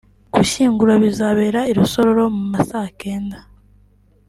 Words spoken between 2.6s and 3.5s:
saa kenda